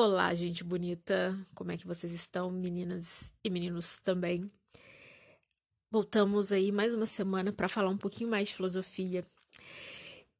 [0.00, 1.36] Olá, gente bonita!
[1.56, 4.48] Como é que vocês estão, meninas e meninos também?
[5.90, 9.26] Voltamos aí mais uma semana para falar um pouquinho mais de filosofia.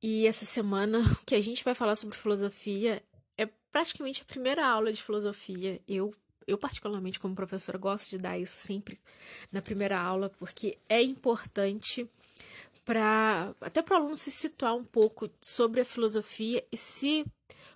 [0.01, 3.03] E essa semana, o que a gente vai falar sobre filosofia
[3.37, 5.81] é praticamente a primeira aula de filosofia.
[5.89, 6.15] Eu,
[6.47, 8.97] eu particularmente, como professora, gosto de dar isso sempre
[9.51, 12.09] na primeira aula, porque é importante
[12.85, 17.27] para até para o aluno se situar um pouco sobre a filosofia e se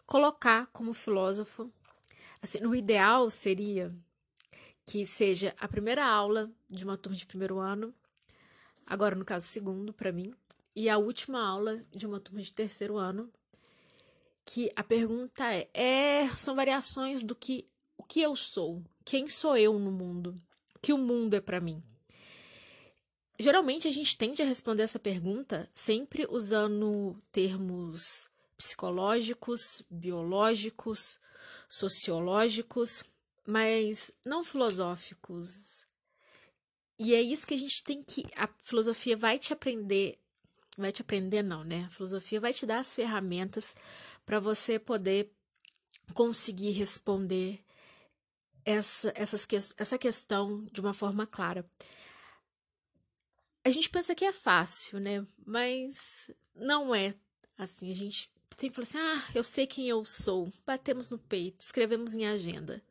[0.06, 1.70] colocar como filósofo.
[2.40, 3.94] Assim, o ideal seria
[4.84, 7.94] que seja a primeira aula de uma turma de primeiro ano,
[8.86, 10.34] agora no caso segundo para mim,
[10.74, 13.30] e a última aula de uma turma de terceiro ano,
[14.44, 17.64] que a pergunta é, é são variações do que
[17.96, 20.36] o que eu sou, quem sou eu no mundo,
[20.74, 21.82] o que o mundo é para mim.
[23.38, 28.31] Geralmente a gente tende a responder essa pergunta sempre usando termos
[28.62, 31.18] psicológicos, biológicos,
[31.68, 33.04] sociológicos,
[33.46, 35.84] mas não filosóficos.
[36.98, 38.24] E é isso que a gente tem que.
[38.36, 40.18] A filosofia vai te aprender.
[40.78, 41.84] Vai te aprender, não, né?
[41.86, 43.74] A filosofia vai te dar as ferramentas
[44.24, 45.30] para você poder
[46.14, 47.62] conseguir responder
[48.64, 49.46] essa, essas,
[49.76, 51.68] essa questão de uma forma clara.
[53.64, 55.26] A gente pensa que é fácil, né?
[55.44, 57.14] Mas não é
[57.58, 57.90] assim.
[57.90, 60.48] A gente sempre fala assim: ah, eu sei quem eu sou.
[60.66, 62.82] Batemos no peito, escrevemos em agenda.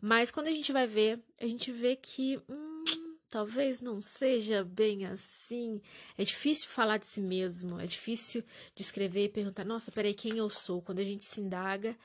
[0.00, 2.84] Mas quando a gente vai ver, a gente vê que hum,
[3.28, 5.80] talvez não seja bem assim.
[6.16, 8.42] É difícil falar de si mesmo, é difícil
[8.74, 10.80] de escrever e perguntar: nossa, peraí, quem eu sou?
[10.82, 11.96] Quando a gente se indaga,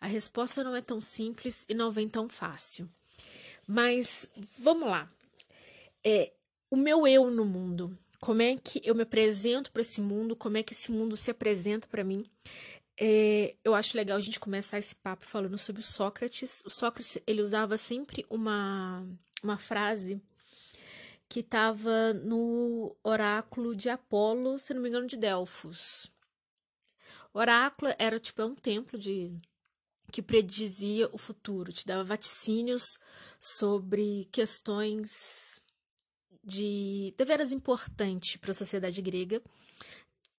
[0.00, 2.88] a resposta não é tão simples e não vem tão fácil.
[3.66, 5.10] Mas vamos lá.
[6.02, 6.32] É,
[6.70, 7.96] o meu eu no mundo.
[8.20, 10.36] Como é que eu me apresento para esse mundo?
[10.36, 12.24] Como é que esse mundo se apresenta para mim?
[12.98, 16.62] É, eu acho legal a gente começar esse papo falando sobre o Sócrates.
[16.66, 19.06] O Sócrates ele usava sempre uma,
[19.42, 20.20] uma frase
[21.26, 26.10] que estava no oráculo de Apolo, se não me engano, de Delfos.
[27.32, 29.32] O oráculo era tipo é um templo de
[30.12, 32.98] que predizia o futuro, te dava vaticínios
[33.38, 35.62] sobre questões
[36.50, 39.40] de deveras importante para a sociedade grega.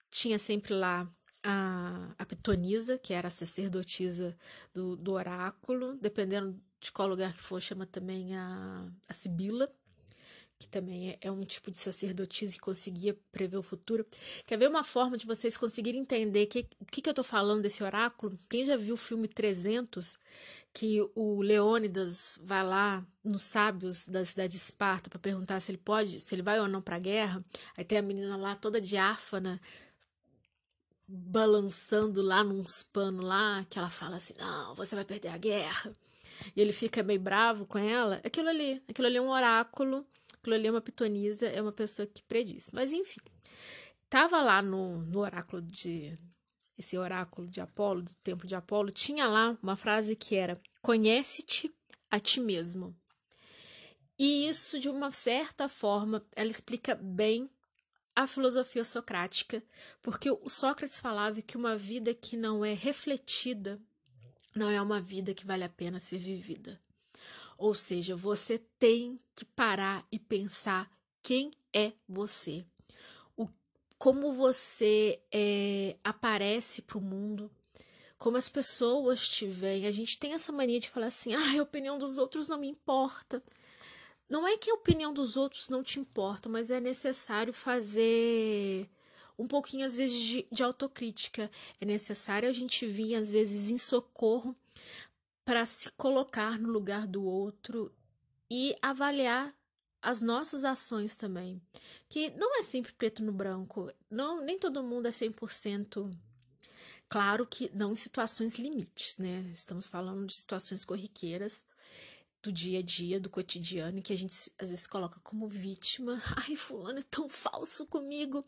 [0.09, 1.09] Tinha sempre lá
[1.41, 4.35] a, a Pitonisa, que era a sacerdotisa
[4.73, 9.71] do, do oráculo, dependendo de qual lugar que for, chama também a, a Sibila,
[10.61, 14.05] que também é, é, um tipo de sacerdotisa que conseguia prever o futuro.
[14.45, 17.63] Quer ver uma forma de vocês conseguirem entender que, o que, que eu estou falando
[17.63, 18.37] desse oráculo?
[18.47, 20.19] Quem já viu o filme 300,
[20.71, 25.79] que o Leônidas vai lá nos sábios da cidade de Esparta para perguntar se ele
[25.79, 27.43] pode, se ele vai ou não para a guerra,
[27.75, 29.59] aí tem a menina lá toda diáfana,
[31.07, 35.91] balançando lá nos panos lá, que ela fala assim: não, você vai perder a guerra.
[36.55, 38.19] E ele fica meio bravo com ela.
[38.23, 40.05] Aquilo ali, aquilo ali é um oráculo
[40.41, 42.71] Aquilo ali é uma pitonisa, é uma pessoa que prediz.
[42.73, 43.21] Mas enfim,
[44.09, 46.17] tava lá no, no oráculo de.
[46.77, 51.71] Esse oráculo de Apolo, do templo de Apolo, tinha lá uma frase que era: Conhece-te
[52.09, 52.95] a ti mesmo.
[54.17, 57.47] E isso, de uma certa forma, ela explica bem
[58.15, 59.63] a filosofia socrática,
[60.01, 63.79] porque o Sócrates falava que uma vida que não é refletida
[64.55, 66.79] não é uma vida que vale a pena ser vivida.
[67.61, 70.91] Ou seja, você tem que parar e pensar
[71.21, 72.65] quem é você,
[73.37, 73.47] o,
[73.99, 77.51] como você é, aparece para o mundo,
[78.17, 79.85] como as pessoas te veem.
[79.85, 82.67] A gente tem essa mania de falar assim: ah, a opinião dos outros não me
[82.67, 83.43] importa.
[84.27, 88.89] Não é que a opinião dos outros não te importa, mas é necessário fazer
[89.37, 91.51] um pouquinho, às vezes, de, de autocrítica.
[91.79, 94.55] É necessário a gente vir, às vezes, em socorro
[95.43, 97.93] para se colocar no lugar do outro
[98.49, 99.53] e avaliar
[100.01, 101.61] as nossas ações também,
[102.09, 106.11] que não é sempre preto no branco, não nem todo mundo é 100%
[107.11, 109.51] claro que não em situações limites, né?
[109.53, 111.61] Estamos falando de situações corriqueiras
[112.41, 116.19] do dia a dia, do cotidiano, que a gente às vezes coloca como vítima.
[116.47, 118.45] Ai, fulano é tão falso comigo.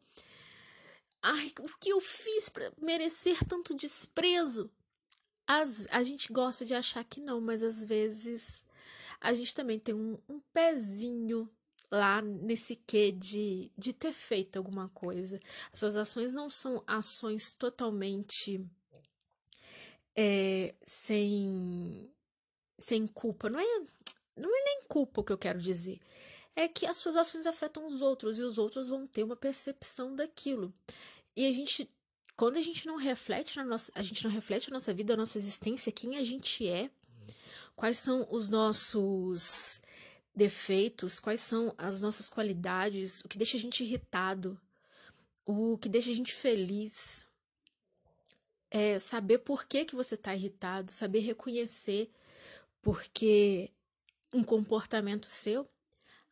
[1.21, 4.71] Ai, o que eu fiz para merecer tanto desprezo?
[5.45, 8.63] As, a gente gosta de achar que não, mas às vezes
[9.19, 11.50] a gente também tem um, um pezinho
[11.92, 15.40] lá nesse quê de, de ter feito alguma coisa.
[15.72, 18.66] As suas ações não são ações totalmente
[20.16, 22.10] é, sem,
[22.80, 23.50] sem culpa.
[23.50, 23.84] Não é,
[24.36, 26.00] não é nem culpa o que eu quero dizer.
[26.56, 30.16] É que as suas ações afetam os outros e os outros vão ter uma percepção
[30.16, 30.74] daquilo.
[31.36, 31.90] E a gente
[32.35, 35.18] quando a gente não reflete na nossa, a gente não reflete a nossa vida, a
[35.18, 36.89] nossa existência, quem a gente é,
[37.75, 39.80] quais são os nossos
[40.35, 44.59] defeitos, quais são as nossas qualidades, o que deixa a gente irritado,
[45.45, 47.25] o que deixa a gente feliz.
[48.71, 52.12] É saber por que, que você está irritado, saber reconhecer
[52.81, 53.71] porque
[54.33, 55.69] um comportamento seu.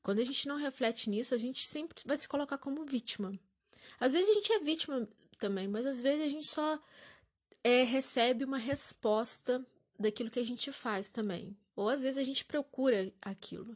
[0.02, 3.40] Quando a gente não reflete nisso, a gente sempre vai se colocar como vítima.
[4.00, 5.08] Às vezes a gente é vítima
[5.42, 6.80] também, mas às vezes a gente só
[7.64, 9.66] é, recebe uma resposta
[10.00, 11.58] daquilo que a gente faz também.
[11.76, 13.76] Ou às vezes a gente procura aquilo.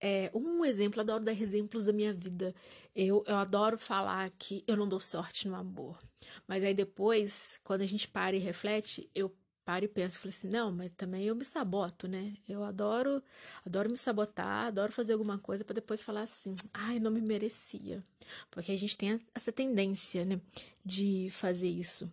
[0.00, 2.54] É, um exemplo, adoro dar exemplos da minha vida.
[2.96, 6.02] Eu, eu adoro falar que eu não dou sorte no amor.
[6.48, 9.34] Mas aí depois, quando a gente para e reflete, eu
[9.64, 12.34] paro e penso, falei assim, não, mas também eu me saboto, né?
[12.48, 13.22] Eu adoro,
[13.64, 18.04] adoro me sabotar, adoro fazer alguma coisa para depois falar assim, ai, não me merecia.
[18.50, 20.40] Porque a gente tem essa tendência, né,
[20.84, 22.10] de fazer isso.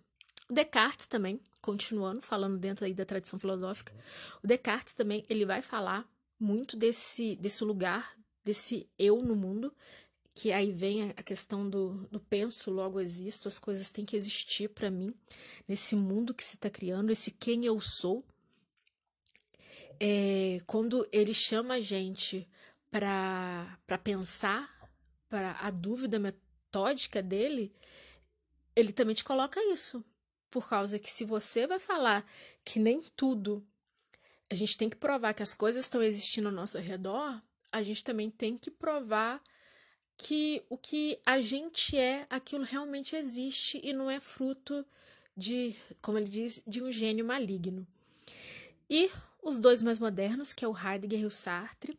[0.50, 3.94] O Descartes também, continuando falando dentro aí da tradição filosófica,
[4.44, 6.09] o Descartes também, ele vai falar
[6.39, 9.74] muito desse, desse lugar, desse eu no mundo,
[10.33, 14.69] que aí vem a questão do, do penso, logo existo, as coisas têm que existir
[14.69, 15.13] para mim,
[15.68, 18.25] nesse mundo que se está criando, esse quem eu sou.
[20.00, 22.48] É, quando ele chama a gente
[22.89, 24.89] para pensar,
[25.30, 27.74] para a dúvida metódica dele,
[28.75, 30.04] ele também te coloca isso.
[30.50, 32.25] Por causa que se você vai falar
[32.66, 33.66] que nem tudo
[34.50, 37.42] a gente tem que provar que as coisas estão existindo ao nosso redor,
[37.72, 39.42] a gente também tem que provar
[40.21, 44.85] que o que a gente é, aquilo realmente existe e não é fruto
[45.35, 47.88] de, como ele diz, de um gênio maligno.
[48.89, 49.09] E
[49.41, 51.97] os dois mais modernos, que é o Heidegger e o Sartre,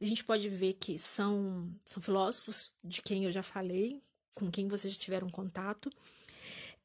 [0.00, 4.02] a gente pode ver que são, são filósofos de quem eu já falei,
[4.34, 5.90] com quem vocês já tiveram contato.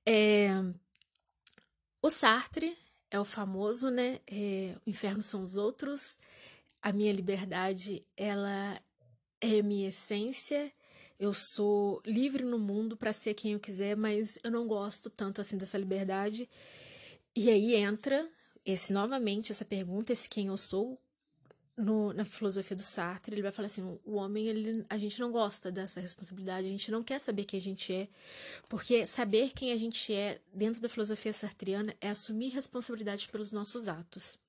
[0.05, 0.49] É,
[2.01, 2.77] o Sartre
[3.11, 4.19] é o famoso, né?
[4.27, 6.17] É, o inferno são os outros.
[6.81, 8.79] A minha liberdade, ela
[9.41, 10.71] é minha essência.
[11.19, 15.41] Eu sou livre no mundo para ser quem eu quiser, mas eu não gosto tanto
[15.41, 16.47] assim dessa liberdade.
[17.35, 18.27] E aí entra
[18.65, 20.99] esse novamente essa pergunta, esse quem eu sou,
[21.77, 25.31] no, na filosofia do Sartre, ele vai falar assim: o homem, ele, a gente não
[25.31, 28.07] gosta dessa responsabilidade, a gente não quer saber quem a gente é,
[28.67, 33.87] porque saber quem a gente é dentro da filosofia sartriana é assumir responsabilidade pelos nossos
[33.87, 34.39] atos.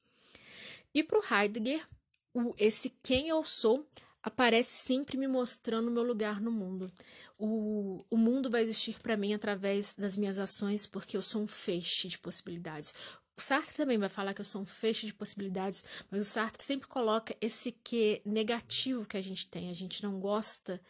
[0.95, 1.87] E para o Heidegger,
[2.33, 3.87] o, esse quem eu sou
[4.23, 6.93] aparece sempre me mostrando o meu lugar no mundo.
[7.39, 11.47] O, o mundo vai existir para mim através das minhas ações, porque eu sou um
[11.47, 12.93] feixe de possibilidades.
[13.37, 16.65] O Sartre também vai falar que eu sou um feixe de possibilidades, mas o Sartre
[16.65, 19.71] sempre coloca esse que negativo que a gente tem.
[19.71, 20.81] A gente não gosta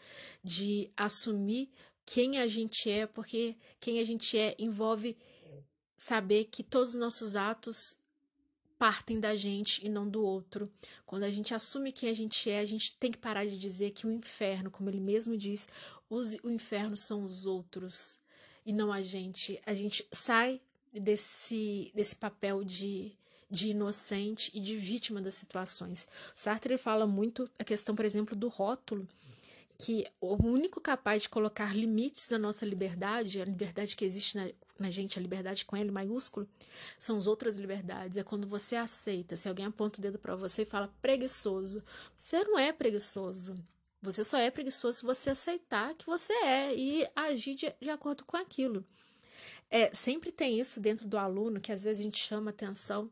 [0.43, 1.71] de assumir
[2.07, 5.15] quem a gente é, porque quem a gente é envolve
[5.99, 7.99] saber que todos os nossos atos
[8.79, 10.71] partem da gente e não do outro.
[11.05, 13.91] Quando a gente assume quem a gente é, a gente tem que parar de dizer
[13.91, 15.69] que o inferno, como ele mesmo diz,
[16.09, 18.19] os, o inferno são os outros
[18.65, 19.61] e não a gente.
[19.67, 20.61] A gente sai
[20.93, 23.13] desse, desse papel de,
[23.51, 26.07] de inocente e de vítima das situações.
[26.35, 29.09] Sartre fala muito a questão, por exemplo, do rótulo,
[29.79, 34.51] que o único capaz de colocar limites à nossa liberdade, a liberdade que existe na,
[34.79, 36.49] na gente, a liberdade com L maiúsculo,
[36.99, 38.17] são as outras liberdades.
[38.17, 41.83] É quando você aceita, se alguém aponta o dedo para você e fala preguiçoso,
[42.15, 43.55] você não é preguiçoso.
[44.01, 48.25] Você só é preguiçoso se você aceitar que você é e agir de, de acordo
[48.25, 48.85] com aquilo.
[49.71, 53.11] É, sempre tem isso dentro do aluno, que às vezes a gente chama atenção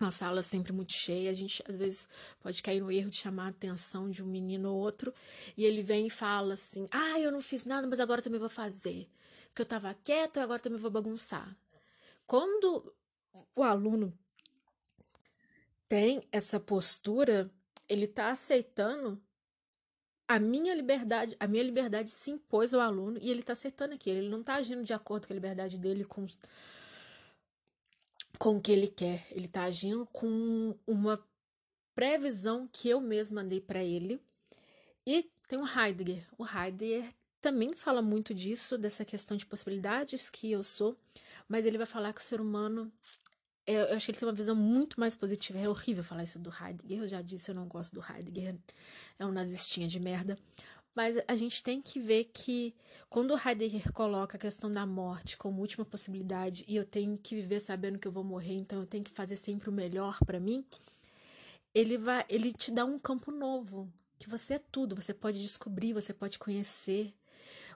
[0.00, 2.08] uma sala sempre muito cheia, a gente às vezes
[2.40, 5.12] pode cair no erro de chamar a atenção de um menino ou outro,
[5.56, 8.48] e ele vem e fala assim: Ah, eu não fiz nada, mas agora também vou
[8.48, 9.08] fazer.
[9.56, 11.56] Porque eu tava quieto, agora também vou bagunçar.
[12.26, 12.94] Quando
[13.54, 14.12] o aluno
[15.88, 17.50] tem essa postura,
[17.88, 19.18] ele tá aceitando
[20.28, 24.18] a minha liberdade, a minha liberdade se impôs ao aluno e ele está acertando aquilo.
[24.18, 26.26] Ele não está agindo de acordo com a liberdade dele, com,
[28.38, 29.26] com o que ele quer.
[29.30, 31.18] Ele está agindo com uma
[31.94, 34.20] previsão que eu mesma dei para ele.
[35.06, 36.22] E tem o Heidegger.
[36.36, 37.10] O Heidegger
[37.46, 40.96] também fala muito disso, dessa questão de possibilidades que eu sou,
[41.48, 42.92] mas ele vai falar que o ser humano
[43.64, 45.60] eu, eu acho que ele tem uma visão muito mais positiva.
[45.60, 47.02] É horrível falar isso do Heidegger.
[47.02, 48.56] Eu já disse, eu não gosto do Heidegger.
[49.16, 50.36] É um nazistinha de merda.
[50.92, 52.74] Mas a gente tem que ver que
[53.08, 57.36] quando o Heidegger coloca a questão da morte como última possibilidade e eu tenho que
[57.36, 60.40] viver sabendo que eu vou morrer, então eu tenho que fazer sempre o melhor para
[60.40, 60.64] mim,
[61.72, 63.88] ele vai, ele te dá um campo novo,
[64.18, 67.12] que você é tudo, você pode descobrir, você pode conhecer,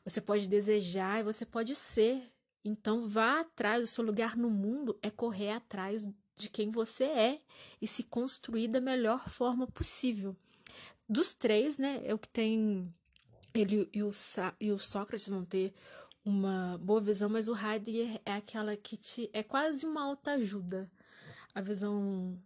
[0.04, 2.23] você pode desejar e você pode ser
[2.64, 7.40] Então vá atrás, o seu lugar no mundo é correr atrás de quem você é
[7.80, 10.37] e se construir da melhor forma possível.
[11.09, 12.92] Dos três, né, é o que tem
[13.54, 14.11] ele e o,
[14.61, 15.75] e o Sócrates vão ter
[16.25, 20.90] uma boa visão, mas o Heidegger é aquela que te é quase uma autoajuda.
[21.54, 22.40] A visão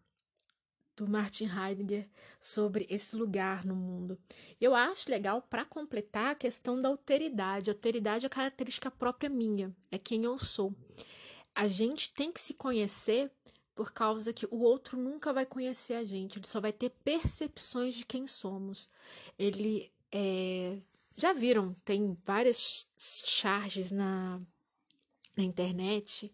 [0.97, 2.09] do Martin Heidegger
[2.41, 4.19] sobre esse lugar no mundo.
[4.61, 7.71] Eu acho legal para completar a questão da alteridade.
[7.71, 10.75] A alteridade é característica própria minha, é quem eu sou.
[11.55, 13.31] A gente tem que se conhecer
[13.75, 17.95] por causa que o outro nunca vai conhecer a gente, ele só vai ter percepções
[17.95, 18.89] de quem somos.
[19.37, 20.79] Ele é,
[21.17, 24.41] já viram, tem várias charges na,
[25.37, 26.33] na internet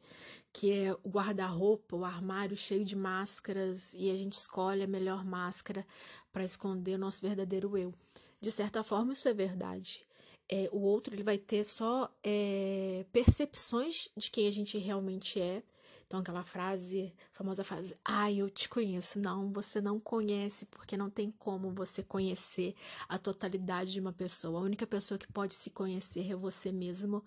[0.53, 5.25] que é o guarda-roupa, o armário cheio de máscaras e a gente escolhe a melhor
[5.25, 5.87] máscara
[6.33, 7.95] para esconder o nosso verdadeiro eu.
[8.41, 10.05] De certa forma, isso é verdade.
[10.49, 15.63] É, o outro ele vai ter só é, percepções de quem a gente realmente é
[16.11, 19.21] então, aquela frase, famosa frase, ai, eu te conheço.
[19.21, 22.75] Não, você não conhece, porque não tem como você conhecer
[23.09, 24.59] a totalidade de uma pessoa.
[24.59, 27.25] A única pessoa que pode se conhecer é você mesmo.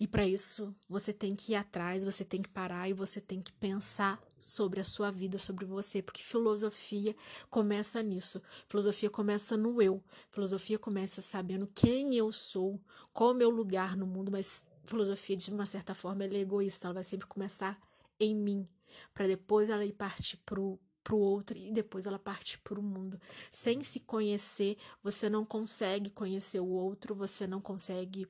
[0.00, 3.42] E para isso, você tem que ir atrás, você tem que parar e você tem
[3.42, 7.14] que pensar sobre a sua vida, sobre você, porque filosofia
[7.50, 8.40] começa nisso.
[8.66, 10.02] Filosofia começa no eu.
[10.30, 12.80] Filosofia começa sabendo quem eu sou,
[13.12, 16.94] qual o meu lugar no mundo, mas filosofia, de uma certa forma, é egoísta, ela
[16.94, 17.78] vai sempre começar
[18.24, 18.68] em mim,
[19.12, 23.20] para depois ela ir partir pro pro outro e depois ela parte para o mundo.
[23.50, 28.26] Sem se conhecer, você não consegue conhecer o outro, você não consegue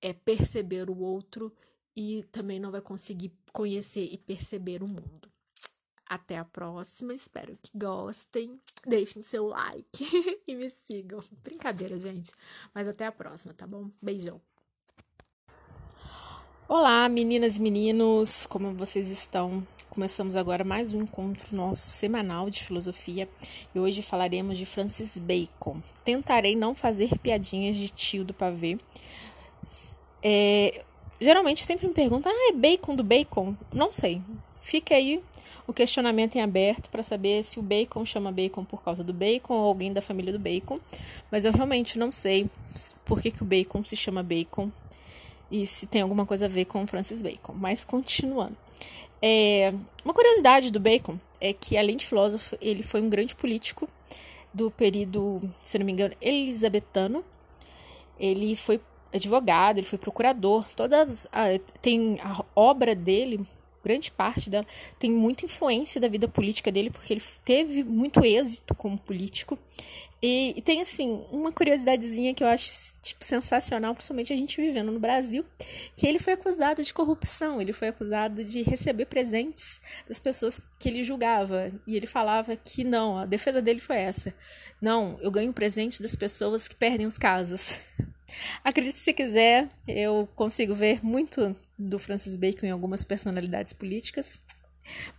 [0.00, 1.52] é, perceber o outro
[1.96, 5.32] e também não vai conseguir conhecer e perceber o mundo.
[6.06, 8.60] Até a próxima, espero que gostem.
[8.86, 10.04] Deixem seu like
[10.46, 11.20] e me sigam.
[11.42, 12.30] Brincadeira, gente.
[12.74, 13.90] Mas até a próxima, tá bom?
[14.02, 14.40] Beijão.
[16.66, 19.62] Olá, meninas e meninos, como vocês estão?
[19.90, 23.28] Começamos agora mais um encontro nosso semanal de filosofia
[23.74, 25.82] e hoje falaremos de Francis Bacon.
[26.02, 28.78] Tentarei não fazer piadinhas de tio do pavê.
[30.22, 30.82] É,
[31.20, 33.54] geralmente sempre me perguntam: ah, é bacon do bacon?
[33.70, 34.22] Não sei.
[34.58, 35.22] Fica aí
[35.66, 39.52] o questionamento em aberto para saber se o bacon chama bacon por causa do bacon
[39.52, 40.80] ou alguém da família do bacon,
[41.30, 42.48] mas eu realmente não sei
[43.04, 44.70] por que, que o bacon se chama bacon
[45.50, 47.54] e se tem alguma coisa a ver com Francis Bacon.
[47.54, 48.56] Mas continuando.
[49.22, 49.72] É,
[50.04, 53.88] uma curiosidade do Bacon é que, além de filósofo, ele foi um grande político
[54.52, 57.24] do período, se não me engano, elisabetano.
[58.18, 58.80] Ele foi
[59.12, 60.66] advogado, ele foi procurador.
[60.76, 61.46] Todas a,
[61.80, 63.46] tem a obra dele,
[63.82, 64.66] grande parte dela,
[64.98, 69.58] tem muita influência da vida política dele, porque ele teve muito êxito como político.
[70.26, 74.90] E, e, tem, assim, uma curiosidadezinha que eu acho, tipo, sensacional, principalmente a gente vivendo
[74.90, 75.44] no Brasil,
[75.94, 80.88] que ele foi acusado de corrupção, ele foi acusado de receber presentes das pessoas que
[80.88, 81.70] ele julgava.
[81.86, 84.34] E ele falava que não, a defesa dele foi essa.
[84.80, 87.78] Não, eu ganho presentes das pessoas que perdem os casos.
[88.64, 94.40] Acredite se quiser, eu consigo ver muito do Francis Bacon em algumas personalidades políticas,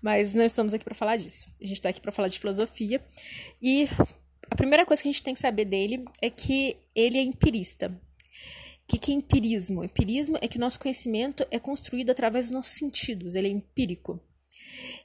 [0.02, 1.48] mas não estamos aqui para falar disso.
[1.62, 3.00] A gente está aqui para falar de filosofia
[3.62, 3.88] e
[4.50, 7.88] a primeira coisa que a gente tem que saber dele é que ele é empirista.
[7.88, 9.84] O que, que é empirismo?
[9.84, 14.22] Empirismo é que nosso conhecimento é construído através dos nossos sentidos, ele é empírico.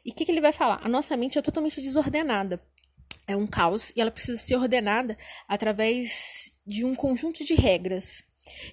[0.04, 0.80] E o que, que ele vai falar?
[0.84, 2.62] A nossa mente é totalmente desordenada.
[3.26, 5.16] É um caos e ela precisa ser ordenada
[5.48, 8.22] através de um conjunto de regras.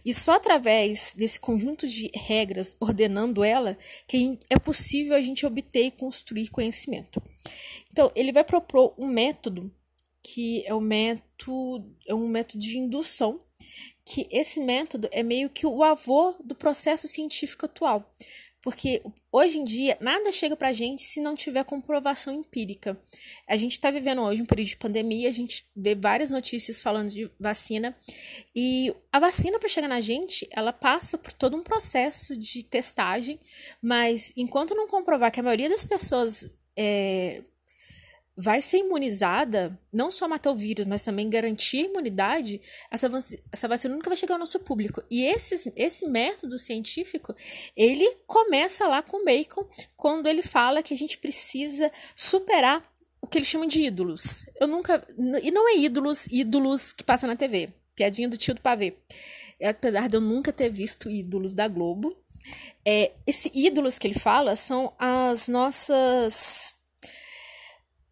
[0.03, 5.85] E só através desse conjunto de regras, ordenando ela, que é possível a gente obter
[5.85, 7.21] e construir conhecimento.
[7.91, 9.71] Então, ele vai propor um método
[10.33, 13.39] que é o método, é um método de indução,
[14.05, 18.13] que esse método é meio que o avô do processo científico atual.
[18.61, 22.99] Porque hoje em dia nada chega pra gente se não tiver comprovação empírica.
[23.47, 27.09] A gente está vivendo hoje um período de pandemia, a gente vê várias notícias falando
[27.09, 27.95] de vacina
[28.53, 33.39] e a vacina para chegar na gente, ela passa por todo um processo de testagem,
[33.81, 37.43] mas enquanto não comprovar que a maioria das pessoas é,
[38.39, 43.09] vai ser imunizada, não só matar o vírus, mas também garantir a imunidade, essa,
[43.51, 45.01] essa vacina nunca vai chegar ao nosso público.
[45.09, 47.35] E esse, esse método científico,
[47.75, 52.87] ele começa lá com Bacon, quando ele fala que a gente precisa superar
[53.19, 54.45] o que ele chama de ídolos.
[54.59, 55.03] Eu nunca.
[55.41, 57.69] E não é ídolos, ídolos que passa na TV.
[57.95, 58.95] Piadinha do tio do pavê.
[59.61, 62.15] Apesar de eu nunca ter visto ídolos da Globo,
[62.85, 66.76] é, esse ídolos que ele fala são as nossas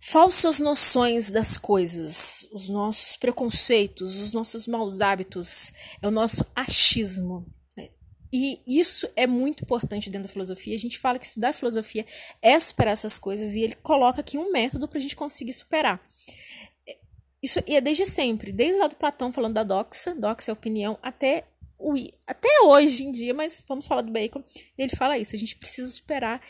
[0.08, 7.44] falsas noções das coisas, os nossos preconceitos, os nossos maus hábitos, é o nosso achismo.
[7.76, 7.90] Né?
[8.32, 10.76] E isso é muito importante dentro da filosofia.
[10.76, 12.06] A gente fala que estudar filosofia
[12.40, 16.00] é superar essas coisas e ele coloca aqui um método para a gente conseguir superar.
[17.42, 21.00] Isso e é desde sempre, desde lá do Platão falando da doxa, doxa é opinião,
[21.02, 21.46] até
[21.80, 21.94] o,
[22.28, 24.44] até hoje em dia, mas vamos falar do Bacon.
[24.78, 26.42] Ele fala isso, a gente precisa superar.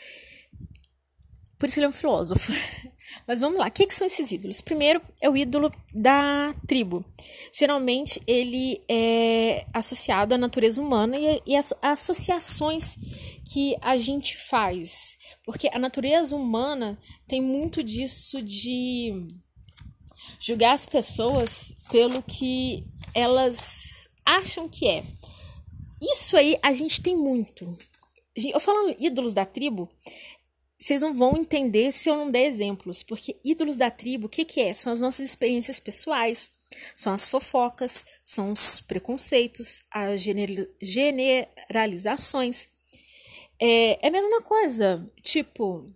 [1.58, 2.52] Por isso ele é um filósofo.
[3.26, 4.60] Mas vamos lá, o que, que, são esses ídolos?
[4.60, 7.04] Primeiro é o ídolo da tribo.
[7.52, 12.96] Geralmente ele é associado à natureza humana e, e às associações
[13.52, 15.16] que a gente faz.
[15.44, 19.26] Porque a natureza humana tem muito disso de
[20.40, 22.84] julgar as pessoas pelo que
[23.14, 25.02] elas acham que é.
[26.00, 27.76] Isso aí a gente tem muito.
[28.36, 29.88] Eu falando ídolos da tribo,
[30.86, 34.44] vocês não vão entender se eu não der exemplos, porque ídolos da tribo, o que,
[34.44, 34.72] que é?
[34.72, 36.48] São as nossas experiências pessoais,
[36.94, 40.22] são as fofocas, são os preconceitos, as
[40.80, 42.68] generalizações.
[43.58, 45.92] É, é a mesma coisa, tipo,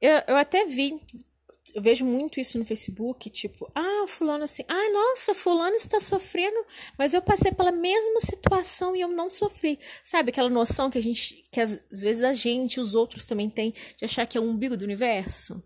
[0.00, 0.98] eu, eu até vi
[1.78, 6.58] eu vejo muito isso no Facebook, tipo, ah, fulano assim, ah, nossa, fulano está sofrendo,
[6.98, 9.78] mas eu passei pela mesma situação e eu não sofri.
[10.02, 13.72] Sabe aquela noção que a gente, que às vezes a gente, os outros também tem,
[13.96, 15.62] de achar que é o umbigo do universo?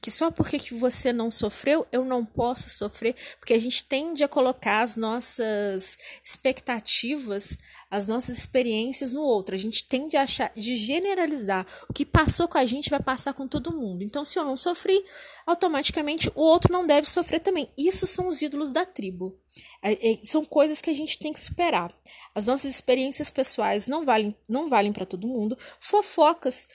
[0.00, 4.22] que só porque que você não sofreu, eu não posso sofrer, porque a gente tende
[4.22, 7.58] a colocar as nossas expectativas,
[7.92, 9.54] as nossas experiências no outro.
[9.54, 11.66] A gente tende a achar, de generalizar.
[11.90, 14.02] O que passou com a gente vai passar com todo mundo.
[14.02, 15.04] Então, se eu não sofri,
[15.46, 17.68] automaticamente o outro não deve sofrer também.
[17.76, 19.38] Isso são os ídolos da tribo.
[19.82, 21.94] É, é, são coisas que a gente tem que superar.
[22.34, 25.58] As nossas experiências pessoais não valem, não valem para todo mundo.
[25.78, 26.66] Fofocas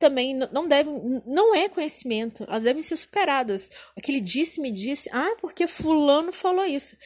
[0.00, 2.42] também não devem, não é conhecimento.
[2.48, 3.70] Elas devem ser superadas.
[3.96, 6.96] Aquele disse me disse, ah, porque fulano falou isso.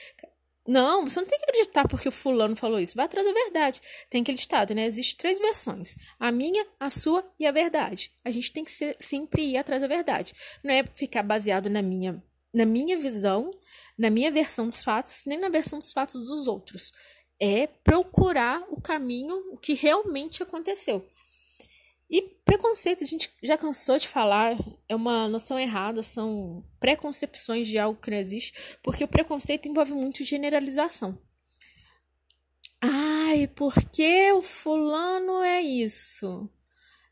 [0.71, 2.95] Não, você não tem que acreditar porque o fulano falou isso.
[2.95, 3.81] Vai atrás da verdade.
[4.09, 4.87] Tem aquele ditado, né?
[4.87, 8.13] Existem três versões: a minha, a sua e a verdade.
[8.25, 10.33] A gente tem que ser, sempre ir atrás da verdade.
[10.63, 12.23] Não é ficar baseado na minha,
[12.55, 13.51] na minha visão,
[13.99, 16.93] na minha versão dos fatos, nem na versão dos fatos dos outros.
[17.41, 21.05] É procurar o caminho, o que realmente aconteceu.
[22.11, 27.79] E preconceito, a gente já cansou de falar, é uma noção errada, são preconcepções de
[27.79, 31.17] algo que não existe, porque o preconceito envolve muito generalização.
[32.81, 36.51] Ai, porque o fulano é isso?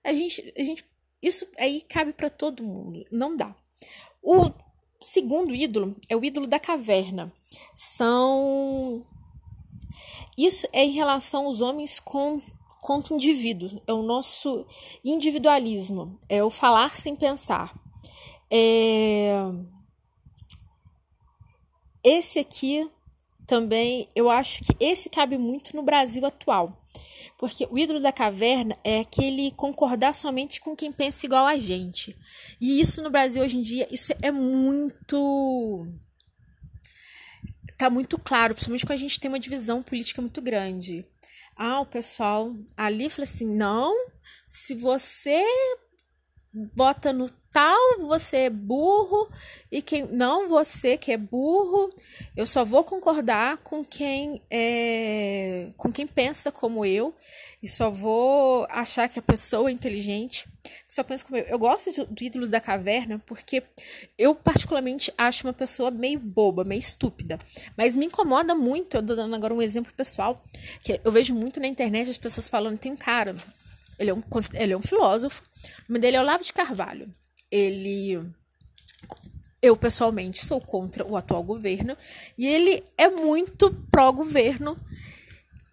[0.03, 0.85] A gente, a gente,
[1.23, 3.55] isso aí cabe para todo mundo, não dá.
[4.21, 4.51] O
[5.01, 7.33] segundo ídolo é o ídolo da caverna.
[7.73, 9.07] São
[10.37, 12.41] isso é em relação aos homens com
[12.81, 14.67] contra o indivíduo, é o nosso
[15.05, 17.75] individualismo, é o falar sem pensar.
[18.51, 19.33] É...
[22.03, 22.89] Esse aqui
[23.47, 26.85] também, eu acho que esse cabe muito no Brasil atual,
[27.39, 32.17] porque o ídolo da caverna é aquele concordar somente com quem pensa igual a gente.
[32.61, 35.87] E isso no Brasil hoje em dia, isso é muito
[37.79, 41.07] tá muito claro, principalmente quando a gente tem uma divisão política muito grande.
[41.61, 43.93] Ah, o pessoal ali falou assim: não,
[44.47, 45.45] se você
[46.53, 49.29] bota no tal, você é burro,
[49.71, 51.93] e quem não você que é burro,
[52.37, 57.15] eu só vou concordar com quem é, com quem pensa como eu,
[57.63, 60.47] e só vou achar que a pessoa é inteligente,
[60.87, 61.45] só pensa como eu.
[61.45, 63.63] Eu gosto de, Ídolos da Caverna porque
[64.17, 67.39] eu particularmente acho uma pessoa meio boba, meio estúpida,
[67.77, 70.37] mas me incomoda muito, eu tô dando agora um exemplo pessoal,
[70.83, 73.35] que eu vejo muito na internet as pessoas falando, tem um cara
[73.99, 74.23] ele é um,
[74.55, 75.43] ele é um filósofo.
[75.89, 77.11] O nome dele é Olavo de Carvalho.
[77.51, 78.23] Ele.
[79.61, 81.97] Eu, pessoalmente, sou contra o atual governo.
[82.37, 84.77] E ele é muito pró-governo.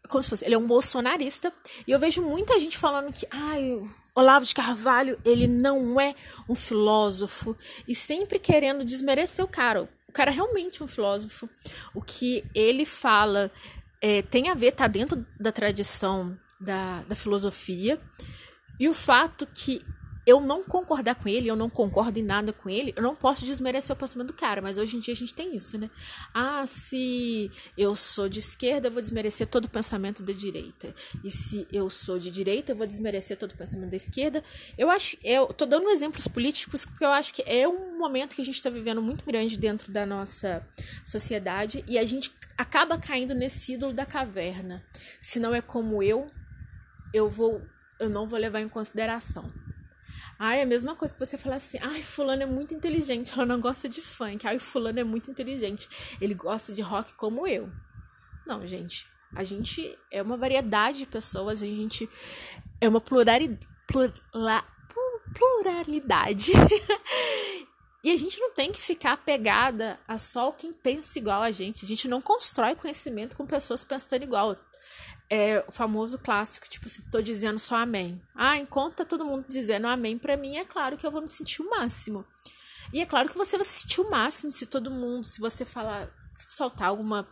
[0.10, 0.46] Como se fosse.
[0.46, 1.54] Ele é um bolsonarista.
[1.88, 3.28] E eu vejo muita gente falando que.
[3.30, 3.80] Ai,
[4.16, 6.16] Olavo de Carvalho, ele não é
[6.50, 7.56] um filósofo.
[7.88, 9.84] E sempre querendo desmerecer o cara.
[10.08, 11.48] O cara é realmente um filósofo.
[11.94, 13.52] O que ele fala
[14.02, 18.00] é, tem a ver, tá dentro da tradição da, da filosofia.
[18.80, 19.82] E o fato que
[20.26, 23.46] eu não concordar com ele, eu não concordo em nada com ele, eu não posso
[23.46, 25.90] desmerecer o pensamento do cara, mas hoje em dia a gente tem isso, né?
[26.34, 30.94] Ah, se eu sou de esquerda, eu vou desmerecer todo o pensamento da direita.
[31.24, 34.44] E se eu sou de direita, eu vou desmerecer todo o pensamento da esquerda.
[34.78, 38.42] Eu acho, eu tô dando exemplos políticos porque eu acho que é um momento que
[38.42, 40.68] a gente está vivendo muito grande dentro da nossa
[41.06, 44.84] sociedade e a gente acaba caindo nesse ídolo da caverna.
[45.20, 46.32] Se não é como eu,
[47.16, 47.62] eu vou
[47.98, 49.50] eu não vou levar em consideração.
[50.38, 53.46] Ai, é a mesma coisa que você falar assim, ai, fulano é muito inteligente, ela
[53.46, 54.46] não gosta de funk.
[54.46, 57.72] Ai, fulano é muito inteligente, ele gosta de rock como eu.
[58.46, 62.08] Não, gente, A gente é uma variedade de pessoas, a gente
[62.82, 63.68] é uma pluralidade.
[65.34, 66.52] pluralidade.
[68.04, 71.86] e a gente não tem que ficar pegada a só quem pensa igual a gente.
[71.86, 74.58] A gente não constrói conhecimento com pessoas pensando igual.
[75.30, 78.22] É o famoso clássico, tipo, se tô dizendo só amém.
[78.36, 81.28] Ah, enquanto tá todo mundo dizendo amém para mim, é claro que eu vou me
[81.28, 82.26] sentir o máximo.
[82.94, 85.66] E é claro que você vai se sentir o máximo se todo mundo, se você
[85.66, 86.10] falar,
[86.52, 87.28] soltar alguma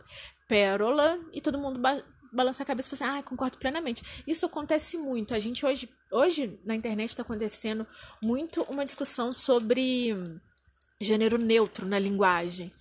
[0.48, 2.02] pérola e todo mundo ba
[2.32, 4.02] balançar a cabeça e falar assim, ah, concordo plenamente.
[4.26, 5.32] Isso acontece muito.
[5.34, 7.86] A gente hoje, hoje na internet está acontecendo
[8.20, 10.12] muito uma discussão sobre
[11.00, 12.72] gênero neutro na linguagem.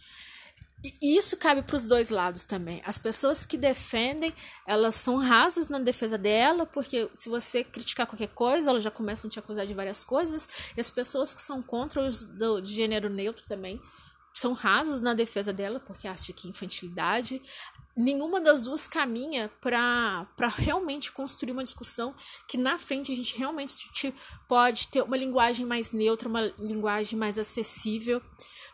[0.83, 2.81] E isso cabe para os dois lados também.
[2.85, 4.33] As pessoas que defendem,
[4.67, 9.29] elas são rasas na defesa dela, porque se você criticar qualquer coisa, elas já começam
[9.29, 10.73] a te acusar de várias coisas.
[10.75, 13.81] E as pessoas que são contra os do, de gênero neutro também
[14.33, 17.41] são rasas na defesa dela, porque acham que infantilidade.
[17.95, 22.13] Nenhuma das duas caminha para realmente construir uma discussão
[22.45, 24.13] que na frente a gente realmente
[24.49, 28.21] pode ter uma linguagem mais neutra, uma linguagem mais acessível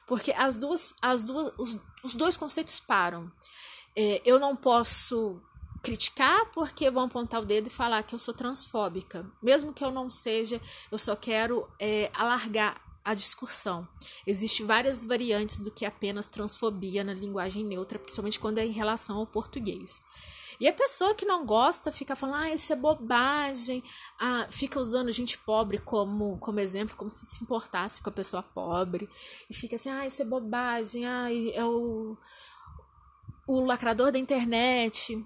[0.10, 3.32] porque as duas, as duas, os, os dois conceitos param.
[3.96, 5.40] É, eu não posso
[5.84, 9.24] criticar porque vão apontar o dedo e falar que eu sou transfóbica.
[9.40, 10.60] Mesmo que eu não seja,
[10.92, 13.88] eu só quero é, alargar a discussão.
[14.26, 19.18] Existem várias variantes do que apenas transfobia na linguagem neutra, principalmente quando é em relação
[19.18, 20.04] ao português.
[20.60, 23.82] E a pessoa que não gosta fica falando, ah, isso é bobagem,
[24.20, 28.44] ah, fica usando gente pobre como, como exemplo, como se se importasse com a pessoa
[28.44, 29.10] pobre,
[29.50, 32.16] e fica assim, ah, isso é bobagem, ah, é o,
[33.48, 35.26] o lacrador da internet.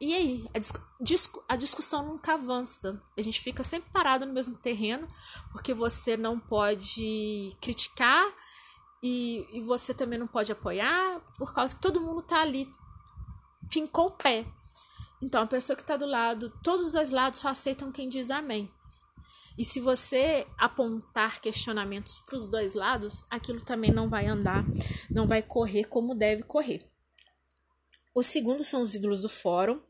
[0.00, 0.58] E aí, a,
[1.02, 2.98] discu a discussão nunca avança.
[3.16, 5.06] A gente fica sempre parado no mesmo terreno,
[5.52, 8.26] porque você não pode criticar
[9.02, 12.66] e, e você também não pode apoiar, por causa que todo mundo tá ali,
[13.70, 14.46] fincou o pé.
[15.22, 18.30] Então, a pessoa que está do lado, todos os dois lados só aceitam quem diz
[18.30, 18.70] amém.
[19.58, 24.64] E se você apontar questionamentos para os dois lados, aquilo também não vai andar,
[25.10, 26.88] não vai correr como deve correr.
[28.14, 29.80] O segundo são os ídolos do fórum,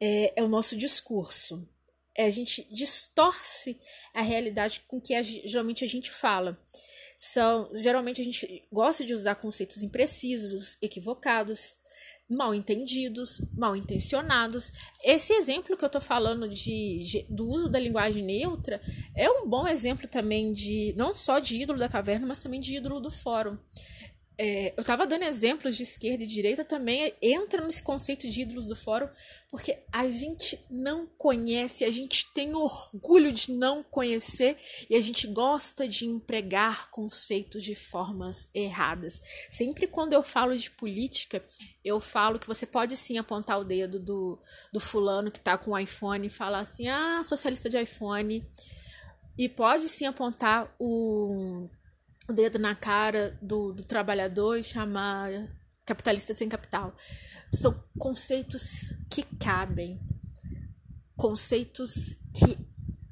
[0.00, 1.68] é, é o nosso discurso.
[2.16, 3.78] É, a gente distorce
[4.14, 6.58] a realidade com que a, geralmente a gente fala.
[7.16, 11.76] São, geralmente a gente gosta de usar conceitos imprecisos, equivocados,
[12.28, 14.72] mal entendidos, mal intencionados.
[15.02, 18.80] Esse exemplo que eu tô falando de, de, do uso da linguagem neutra
[19.16, 22.76] é um bom exemplo também de não só de ídolo da caverna, mas também de
[22.76, 23.58] ídolo do fórum.
[24.40, 28.68] É, eu estava dando exemplos de esquerda e direita também entra nesse conceito de ídolos
[28.68, 29.08] do fórum,
[29.50, 34.56] porque a gente não conhece, a gente tem orgulho de não conhecer
[34.88, 39.20] e a gente gosta de empregar conceitos de formas erradas.
[39.50, 41.44] Sempre quando eu falo de política,
[41.84, 44.38] eu falo que você pode sim apontar o dedo do,
[44.72, 48.46] do fulano que está com o iPhone e falar assim: ah, socialista de iPhone.
[49.36, 51.68] E pode sim apontar o
[52.28, 55.30] o dedo na cara do, do trabalhador e chamar
[55.84, 56.94] capitalista sem capital.
[57.52, 59.98] São conceitos que cabem,
[61.16, 62.58] conceitos que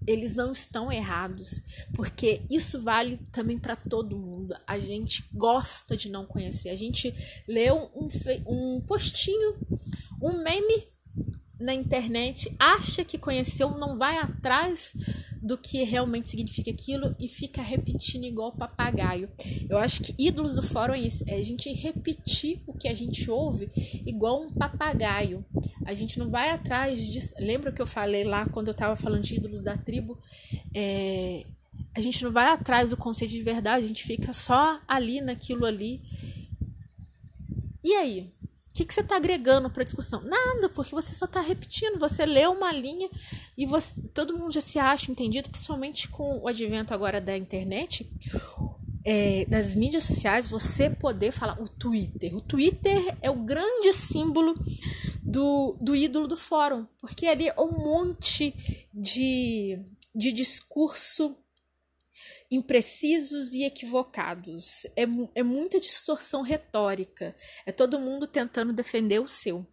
[0.06, 1.60] eles não estão errados,
[1.94, 4.54] porque isso vale também para todo mundo.
[4.66, 6.68] A gente gosta de não conhecer.
[6.68, 7.12] A gente
[7.48, 7.88] lê um,
[8.46, 9.58] um postinho,
[10.22, 10.88] um meme
[11.58, 14.92] na internet, acha que conheceu, não vai atrás
[15.42, 19.30] do que realmente significa aquilo e fica repetindo igual papagaio.
[19.68, 22.94] Eu acho que ídolos do fórum é isso, é a gente repetir o que a
[22.94, 23.70] gente ouve
[24.04, 25.44] igual um papagaio.
[25.84, 27.20] A gente não vai atrás de.
[27.38, 30.18] Lembra que eu falei lá quando eu tava falando de ídolos da tribo?
[30.74, 31.44] É...
[31.94, 35.64] A gente não vai atrás do conceito de verdade, a gente fica só ali naquilo
[35.64, 36.02] ali.
[37.82, 38.32] E aí?
[38.76, 40.20] Que, que você está agregando para a discussão?
[40.20, 41.98] Nada, porque você só está repetindo.
[41.98, 43.08] Você lê uma linha
[43.56, 48.06] e você, todo mundo já se acha entendido, principalmente com o advento agora da internet,
[49.02, 52.36] é, das mídias sociais, você poder falar o Twitter.
[52.36, 54.54] O Twitter é o grande símbolo
[55.22, 58.54] do, do ídolo do fórum, porque ali é um monte
[58.92, 59.78] de,
[60.14, 61.34] de discurso
[62.50, 64.86] imprecisos e equivocados.
[64.96, 65.02] É,
[65.34, 67.34] é muita distorção retórica.
[67.64, 69.66] É todo mundo tentando defender o seu.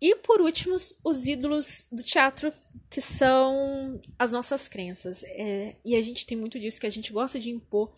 [0.00, 2.52] E por último, os ídolos do teatro,
[2.90, 5.22] que são as nossas crenças.
[5.24, 7.94] É, e a gente tem muito disso, que a gente gosta de impor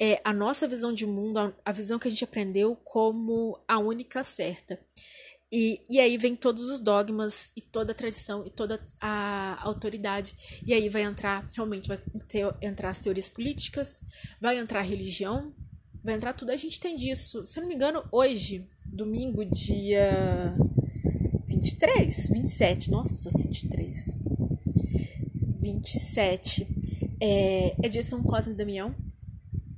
[0.00, 3.78] é, a nossa visão de mundo, a, a visão que a gente aprendeu como a
[3.78, 4.80] única certa.
[5.52, 10.34] E, e aí vem todos os dogmas e toda a tradição e toda a autoridade.
[10.66, 14.02] E aí vai entrar, realmente, vai ter, entrar as teorias políticas,
[14.40, 15.52] vai entrar a religião,
[16.02, 16.52] vai entrar tudo.
[16.52, 17.46] A gente tem disso.
[17.46, 20.56] Se eu não me engano, hoje, domingo, dia
[21.46, 24.16] 23, 27, nossa, 23.
[25.60, 26.66] 27
[27.20, 28.94] é, é de São Cosme e Damião.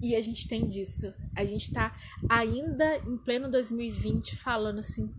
[0.01, 1.13] E a gente tem disso.
[1.35, 1.97] A gente tá
[2.29, 5.11] ainda em pleno 2020 falando assim,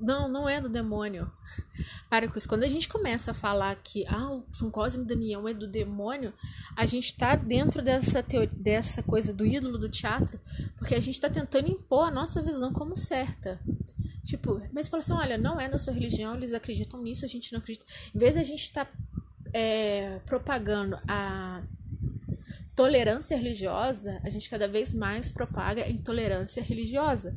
[0.00, 1.30] não, não é do demônio.
[2.08, 2.48] Para com isso.
[2.48, 6.32] Quando a gente começa a falar que ah, São Cosme e Damião é do demônio,
[6.76, 10.38] a gente está dentro dessa, teoria, dessa coisa do ídolo do teatro,
[10.76, 13.60] porque a gente está tentando impor a nossa visão como certa.
[14.24, 17.52] Tipo, mas fala assim: olha, não é da sua religião, eles acreditam nisso, a gente
[17.52, 17.84] não acredita.
[18.14, 18.92] Em vez de a gente estar tá,
[19.52, 21.62] é, propagando a
[22.74, 27.36] tolerância religiosa, a gente cada vez mais propaga a intolerância religiosa.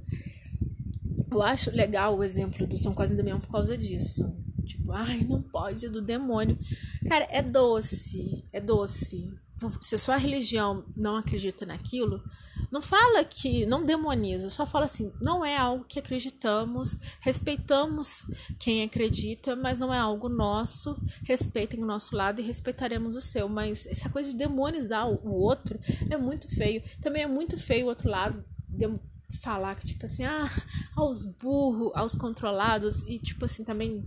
[1.29, 4.33] Eu acho legal o exemplo do São Cosme e Damião por causa disso.
[4.65, 6.57] Tipo, ai, não pode, é do demônio.
[7.07, 9.33] Cara, é doce, é doce.
[9.81, 12.21] Se a sua religião não acredita naquilo,
[12.71, 18.23] não fala que, não demoniza, só fala assim, não é algo que acreditamos, respeitamos
[18.59, 23.47] quem acredita, mas não é algo nosso, respeitem o nosso lado e respeitaremos o seu.
[23.47, 26.83] Mas essa coisa de demonizar o outro é muito feio.
[27.01, 28.43] Também é muito feio o outro lado
[29.29, 30.49] falar que, tipo assim, ah,
[30.95, 34.05] aos burros, aos controlados, e, tipo assim, também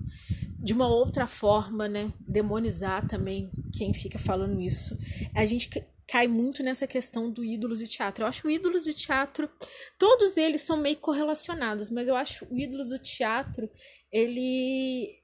[0.58, 4.96] de uma outra forma, né, demonizar também quem fica falando isso.
[5.34, 5.70] A gente
[6.06, 8.24] cai muito nessa questão do ídolos de teatro.
[8.24, 9.48] Eu acho o ídolos de teatro,
[9.98, 13.70] todos eles são meio correlacionados, mas eu acho o ídolos do teatro,
[14.10, 15.22] ele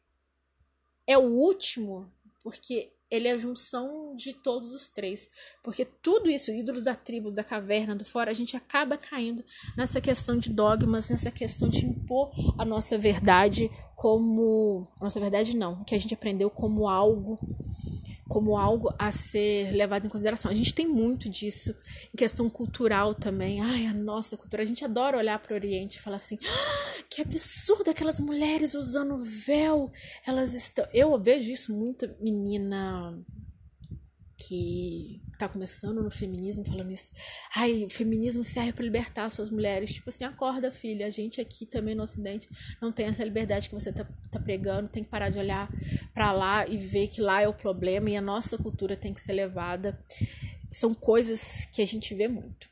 [1.06, 2.10] é o último,
[2.42, 5.28] porque ele é a junção de todos os três.
[5.62, 9.44] Porque tudo isso, ídolos da tribo, da caverna, do fora, a gente acaba caindo
[9.76, 14.86] nessa questão de dogmas, nessa questão de impor a nossa verdade como.
[15.00, 17.38] A nossa verdade não, que a gente aprendeu como algo
[18.28, 20.50] como algo a ser levado em consideração.
[20.50, 21.74] A gente tem muito disso
[22.12, 23.60] em questão cultural também.
[23.60, 24.62] Ai, a nossa cultura.
[24.62, 28.74] A gente adora olhar para o Oriente e falar assim: ah, que absurdo aquelas mulheres
[28.74, 29.90] usando véu.
[30.26, 30.86] Elas estão.
[30.92, 33.16] Eu vejo isso muito, menina
[34.36, 37.12] que tá começando no feminismo falando isso.
[37.54, 39.94] Ai, o feminismo serve para libertar suas mulheres.
[39.94, 41.06] Tipo assim, acorda, filha.
[41.06, 42.48] A gente aqui também no Ocidente
[42.80, 44.88] não tem essa liberdade que você tá, tá pregando.
[44.88, 45.68] Tem que parar de olhar
[46.12, 49.20] para lá e ver que lá é o problema e a nossa cultura tem que
[49.20, 49.98] ser levada.
[50.70, 52.68] São coisas que a gente vê muito.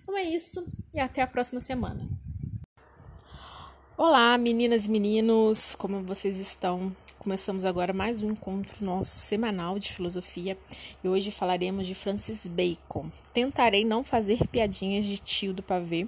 [0.00, 2.08] Então é isso e até a próxima semana.
[3.96, 6.94] Olá, meninas e meninos, como vocês estão?
[7.24, 10.58] Começamos agora mais um encontro nosso semanal de filosofia
[11.02, 13.10] e hoje falaremos de Francis Bacon.
[13.32, 16.06] Tentarei não fazer piadinhas de tio do pavê.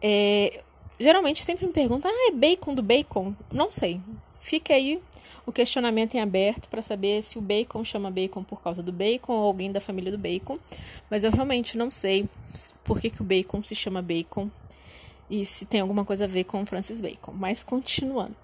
[0.00, 0.62] É,
[0.96, 3.34] geralmente sempre me perguntam: ah, é bacon do bacon?
[3.50, 4.00] Não sei.
[4.38, 5.02] Fica aí
[5.44, 9.32] o questionamento em aberto para saber se o bacon chama bacon por causa do bacon
[9.32, 10.56] ou alguém da família do bacon,
[11.10, 12.28] mas eu realmente não sei
[12.84, 14.48] por que, que o bacon se chama bacon
[15.28, 17.32] e se tem alguma coisa a ver com Francis Bacon.
[17.32, 18.36] Mas continuando.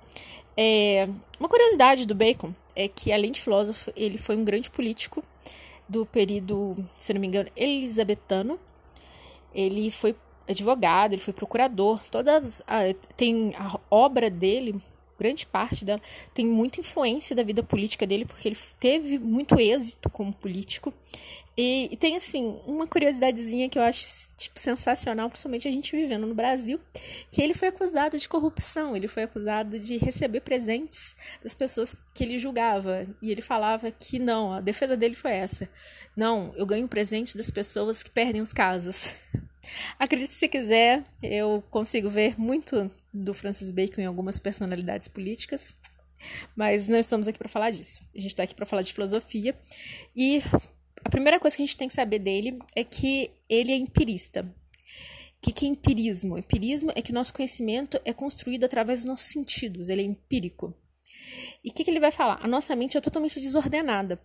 [0.57, 1.09] É,
[1.39, 5.23] uma curiosidade do Bacon é que, além de filósofo, ele foi um grande político
[5.89, 8.59] do período, se não me engano, elisabetano.
[9.55, 10.15] Ele foi
[10.49, 12.01] advogado, ele foi procurador.
[12.11, 12.81] Todas a,
[13.17, 14.81] tem a obra dele,
[15.21, 16.01] grande parte dela,
[16.35, 20.93] tem muita influência da vida política dele, porque ele teve muito êxito como político.
[21.57, 26.27] E, e, tem, assim, uma curiosidadezinha que eu acho, tipo, sensacional, principalmente a gente vivendo
[26.27, 26.81] no Brasil,
[27.31, 32.25] que ele foi acusado de corrupção, ele foi acusado de receber presentes das pessoas que
[32.25, 33.07] ele julgava.
[33.21, 35.69] E ele falava que não, a defesa dele foi essa.
[36.17, 39.15] Não, eu ganho presentes das pessoas que perdem os casos.
[39.99, 45.77] Acredite se quiser, eu consigo ver muito do Francis Bacon em algumas personalidades políticas,
[46.55, 48.03] mas não estamos aqui para falar disso.
[48.14, 49.59] A gente está aqui para falar de filosofia
[50.14, 50.42] e
[51.05, 54.42] a primeira coisa que a gente tem que saber dele é que ele é empirista.
[54.42, 56.37] O que, que é empirismo?
[56.37, 60.75] Empirismo é que o nosso conhecimento é construído através dos nossos sentidos, ele é empírico.
[61.64, 62.38] E o que, que ele vai falar?
[62.42, 64.20] A nossa mente é totalmente desordenada.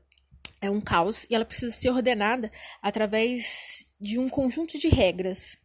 [0.62, 5.58] É um caos e ela precisa ser ordenada através de um conjunto de regras.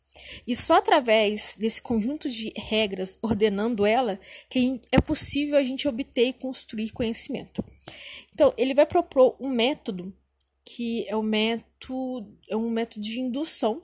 [0.46, 4.18] E só através desse conjunto de regras, ordenando ela,
[4.49, 7.64] que é possível a gente obter e construir conhecimento.
[8.33, 10.14] Então, ele vai propor um método
[10.64, 13.81] que é o método, é um método de indução,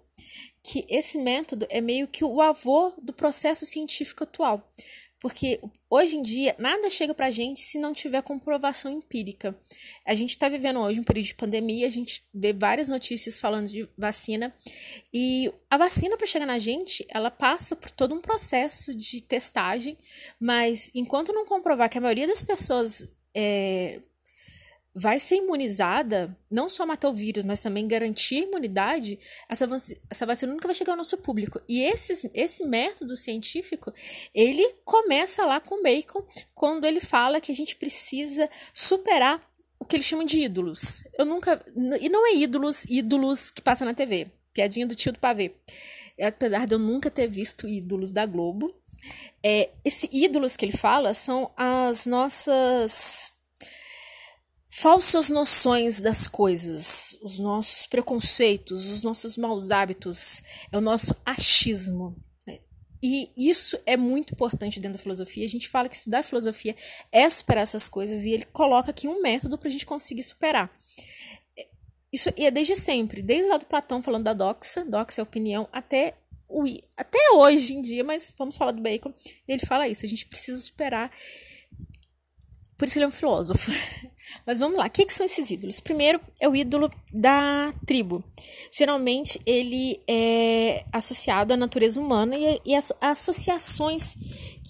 [0.62, 4.69] que esse método é meio que o avô do processo científico atual.
[5.27, 5.59] Porque
[5.91, 9.59] hoje em dia nada chega pra gente se não tiver comprovação empírica.
[10.07, 13.67] A gente está vivendo hoje um período de pandemia, a gente vê várias notícias falando
[13.67, 14.55] de vacina.
[15.12, 19.99] E a vacina, para chegar na gente, ela passa por todo um processo de testagem,
[20.39, 24.01] mas enquanto não comprovar que a maioria das pessoas é,
[24.99, 29.69] vai ser imunizada, não só matar o vírus, mas também garantir a imunidade, essa,
[30.09, 31.61] essa vacina nunca vai chegar ao nosso público.
[31.69, 33.93] E esse, esse método científico,
[34.35, 39.47] ele começa lá com Bacon, quando ele fala que a gente precisa superar
[39.79, 41.05] o que ele chama de ídolos.
[41.19, 41.63] Eu nunca.
[42.01, 44.29] E não é ídolos, ídolos que passa na TV.
[44.55, 45.55] Piadinha do tio do pavê.
[46.19, 48.75] Apesar de eu nunca ter visto ídolos da Globo.
[49.43, 53.36] É, esse ídolos que ele fala são as nossas
[54.79, 62.15] falsas noções das coisas, os nossos preconceitos, os nossos maus hábitos, é o nosso achismo.
[62.47, 62.59] Né?
[63.03, 65.47] E isso é muito importante dentro da filosofia.
[65.47, 66.77] A gente fala que estudar filosofia
[67.11, 70.71] é superar essas coisas e ele coloca aqui um método para a gente conseguir superar.
[72.12, 75.67] Isso e é desde sempre, desde lá do Platão falando da doxa, doxa é opinião,
[75.73, 76.65] até o,
[76.97, 79.12] até hoje em dia, mas vamos falar do Bacon.
[79.49, 81.11] Ele fala isso, a gente precisa superar
[82.77, 83.71] por isso ele é um filósofo.
[84.44, 85.81] Mas vamos lá, o que, que, são esses ídolos?
[85.81, 88.25] Primeiro é o ídolo da tribo.
[88.70, 94.16] Geralmente ele é associado à natureza humana e, e às associações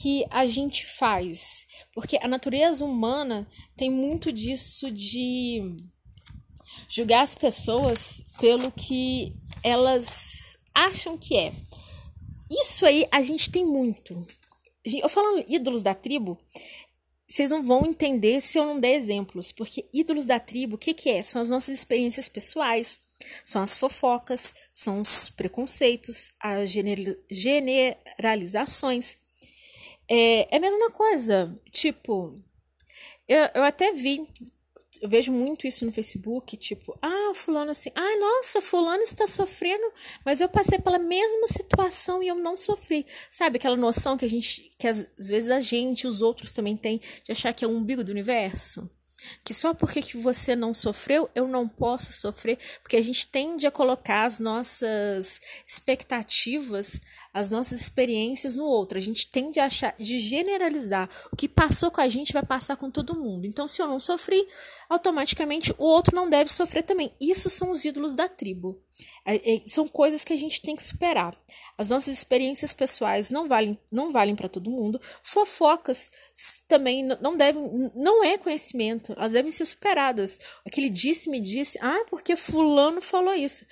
[0.01, 1.67] que a gente faz.
[1.95, 5.75] Porque a natureza humana tem muito disso de
[6.89, 11.53] julgar as pessoas pelo que elas acham que é.
[12.51, 14.27] Isso aí a gente tem muito.
[14.85, 16.39] Eu falando ídolos da tribo,
[17.29, 20.95] vocês não vão entender se eu não der exemplos, porque ídolos da tribo, o que,
[20.95, 21.23] que é?
[21.23, 23.01] São as nossas experiências pessoais,
[23.45, 26.71] são as fofocas, são os preconceitos, as
[27.31, 29.17] generalizações.
[30.09, 32.41] É, é a mesma coisa, tipo,
[33.29, 34.27] eu, eu até vi
[35.01, 39.93] eu vejo muito isso no Facebook, tipo, ah, fulano assim, ah, nossa, fulano está sofrendo,
[40.25, 43.07] mas eu passei pela mesma situação e eu não sofri.
[43.31, 47.01] Sabe aquela noção que a gente, que às vezes a gente, os outros também tem,
[47.25, 48.89] de achar que é o umbigo do universo?
[49.45, 53.67] que só porque que você não sofreu, eu não posso sofrer, porque a gente tende
[53.67, 57.01] a colocar as nossas expectativas,
[57.37, 58.97] as nossas experiências no outro.
[58.97, 61.07] A gente tende a achar, de generalizar.
[61.31, 63.47] O que passou com a gente vai passar com todo mundo.
[63.47, 64.49] Então, se eu não sofri,
[64.89, 67.13] automaticamente o outro não deve sofrer também.
[67.21, 68.81] Isso são os ídolos da tribo.
[69.23, 71.39] É, é, são coisas que a gente tem que superar.
[71.77, 74.99] As nossas experiências pessoais não valem, não valem para todo mundo.
[75.23, 76.11] Fofocas
[76.67, 79.13] também não devem, não é conhecimento.
[79.13, 80.41] Elas devem ser superadas.
[80.65, 83.67] Aquele disse me disse, ah, porque fulano falou isso.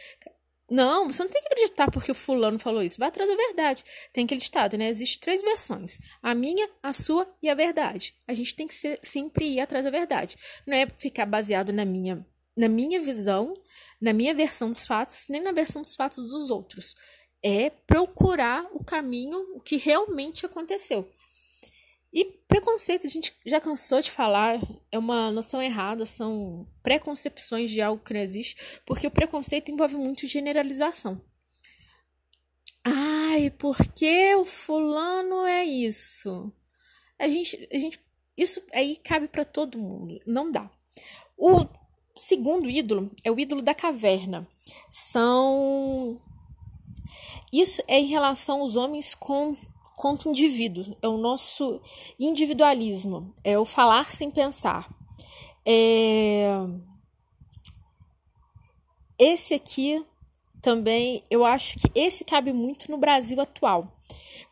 [0.71, 2.99] Não, você não tem que acreditar porque o fulano falou isso.
[2.99, 3.85] Vai atrás da verdade.
[4.13, 4.89] Tem aquele ditado, né?
[4.89, 8.15] Existem três versões: a minha, a sua e a verdade.
[8.27, 10.37] A gente tem que ser, sempre ir atrás da verdade.
[10.67, 13.53] Não é ficar baseado na minha, na minha visão,
[14.01, 16.95] na minha versão dos fatos, nem na versão dos fatos dos outros.
[17.43, 21.07] É procurar o caminho, o que realmente aconteceu.
[22.15, 24.61] E preconceito, a gente já cansou de falar,
[24.93, 29.97] é uma noção errada, são preconcepções de algo que não existe, porque o preconceito envolve
[29.97, 31.21] muito generalização.
[32.85, 36.53] Ai, porque o fulano é isso?
[37.19, 37.99] A gente, a gente,
[38.37, 40.71] isso aí cabe para todo mundo, não dá.
[41.37, 41.67] O
[42.15, 44.47] segundo ídolo é o ídolo da caverna.
[44.89, 46.21] São
[47.53, 49.57] isso é em relação aos homens com
[49.97, 51.81] contra o indivíduo, é o nosso
[52.19, 54.89] individualismo, é o falar sem pensar.
[55.67, 56.47] É...
[59.19, 60.05] Esse aqui
[60.61, 63.97] também, eu acho que esse cabe muito no Brasil atual,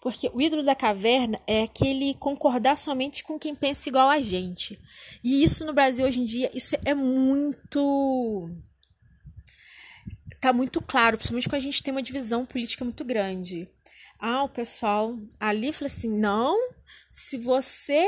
[0.01, 4.79] porque o ídolo da caverna é aquele concordar somente com quem pensa igual a gente.
[5.25, 8.51] E isso no Brasil hoje em dia, isso é muito
[10.41, 13.69] tá muito claro, principalmente quando a gente tem uma divisão política muito grande.
[14.25, 16.57] Ah, o pessoal ali falou assim: não,
[17.11, 18.07] se você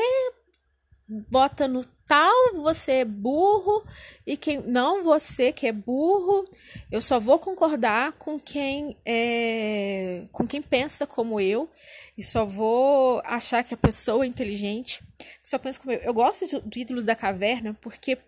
[1.08, 3.84] bota no tal, você é burro,
[4.26, 6.48] e quem não você que é burro,
[6.90, 11.70] eu só vou concordar com quem é, com quem pensa como eu,
[12.16, 15.00] e só vou achar que a pessoa é inteligente
[15.42, 16.00] só pensa como eu.
[16.00, 18.18] Eu gosto de Ídolos da Caverna porque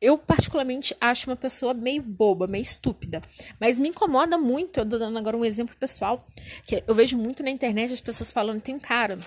[0.00, 3.22] eu, particularmente, acho uma pessoa meio boba, meio estúpida.
[3.60, 6.26] Mas me incomoda muito, eu tô dando agora um exemplo pessoal,
[6.66, 9.18] que eu vejo muito na internet as pessoas falando: tem um cara,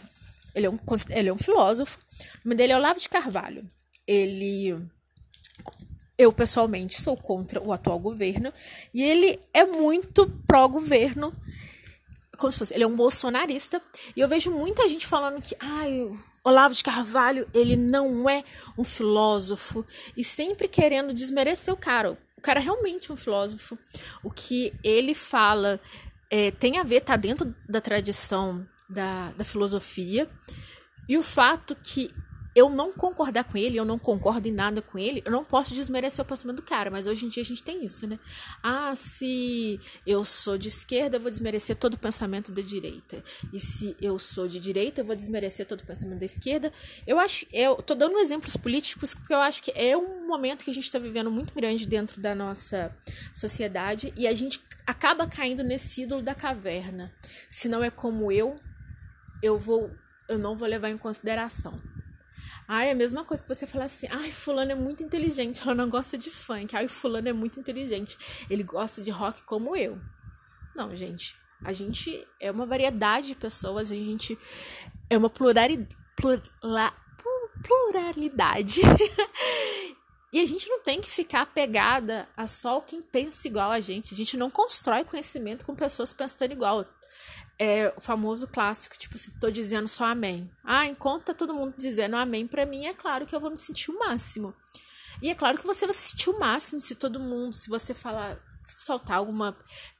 [0.53, 1.99] ele é um, ele é um filósofo,
[2.43, 3.65] o nome dele é Olavo de Carvalho.
[4.07, 4.75] Ele
[6.17, 8.53] eu pessoalmente sou contra o atual governo
[8.93, 11.31] e ele é muito pró-governo,
[12.37, 13.81] como se fosse, ele é um bolsonarista,
[14.15, 16.09] e eu vejo muita gente falando que, ai,
[16.43, 18.43] Olavo de Carvalho, ele não é
[18.77, 19.85] um filósofo
[20.15, 22.17] e sempre querendo desmerecer o cara.
[22.37, 23.75] O cara é realmente um filósofo.
[24.23, 25.81] O que ele fala
[26.29, 30.29] é, tem a ver, tá dentro da tradição da, da filosofia.
[31.09, 32.11] E o fato que
[32.55, 35.73] eu não concordar com ele, eu não concordo em nada com ele, eu não posso
[35.73, 38.17] desmerecer o pensamento do cara, mas hoje em dia a gente tem isso, né?
[38.63, 39.77] Ah, se
[40.07, 43.21] eu sou de esquerda, eu vou desmerecer todo o pensamento da direita.
[43.51, 46.71] E se eu sou de direita, eu vou desmerecer todo o pensamento da esquerda.
[47.05, 50.71] Eu acho, eu tô dando exemplos políticos porque eu acho que é um momento que
[50.71, 52.95] a gente está vivendo muito grande dentro da nossa
[53.33, 57.13] sociedade e a gente acaba caindo nesse ídolo da caverna.
[57.49, 58.57] Se não é como eu,
[59.43, 59.91] eu vou
[60.27, 61.79] eu não vou levar em consideração.
[62.67, 65.75] Ai, é a mesma coisa que você falar assim, ai, fulano é muito inteligente, ela
[65.75, 66.75] não gosta de funk.
[66.75, 68.17] Ai, fulano é muito inteligente,
[68.49, 69.99] ele gosta de rock como eu.
[70.75, 74.37] Não, gente, a gente é uma variedade de pessoas, a gente
[75.09, 75.87] é uma pluralidade,
[77.63, 78.81] pluralidade.
[80.33, 84.13] e a gente não tem que ficar apegada a só quem pensa igual a gente.
[84.13, 86.85] A gente não constrói conhecimento com pessoas pensando igual
[87.59, 90.49] é o famoso clássico, tipo assim, tô dizendo só amém.
[90.63, 93.57] Ah, enquanto tá todo mundo dizendo amém para mim, é claro que eu vou me
[93.57, 94.53] sentir o máximo.
[95.21, 97.93] E é claro que você vai se sentir o máximo se todo mundo, se você
[97.93, 98.37] falar,
[98.79, 99.57] soltar alguma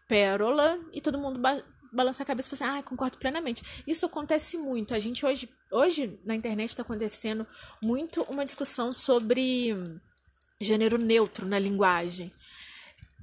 [0.08, 3.64] pérola e todo mundo ba balançar a cabeça e falar assim, ah, concordo plenamente.
[3.88, 4.94] Isso acontece muito.
[4.94, 7.48] A gente hoje, hoje na internet está acontecendo
[7.82, 9.74] muito uma discussão sobre
[10.60, 12.34] gênero neutro na linguagem.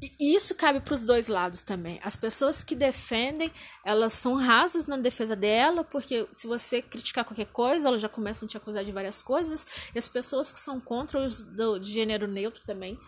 [0.03, 2.01] E isso cabe para os dois lados também.
[2.03, 3.53] As pessoas que defendem,
[3.85, 8.47] elas são rasas na defesa dela, porque se você criticar qualquer coisa, elas já começam
[8.47, 9.65] a te acusar de várias coisas.
[9.95, 12.99] E as pessoas que são contra os do, de gênero neutro também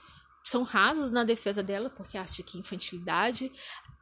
[0.44, 3.50] são rasas na defesa dela, porque acham que infantilidade.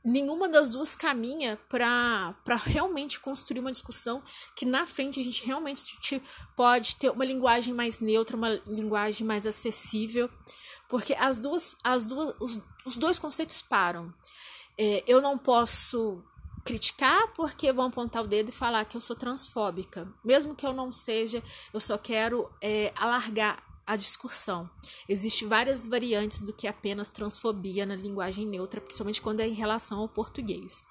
[0.05, 2.35] Nenhuma das duas caminha para
[2.65, 4.23] realmente construir uma discussão
[4.55, 5.83] que na frente a gente realmente
[6.55, 10.29] pode ter uma linguagem mais neutra, uma linguagem mais acessível
[10.93, 14.13] porque as duas, as duas, os, os dois conceitos param.
[14.79, 16.23] É, eu não posso
[16.65, 20.09] criticar porque vão apontar o dedo e falar que eu sou transfóbica.
[20.25, 24.71] Mesmo que eu não seja, eu só quero é, alargar a discussão.
[25.09, 29.99] Existem várias variantes do que apenas transfobia na linguagem neutra, principalmente quando é em relação
[29.99, 30.87] ao português.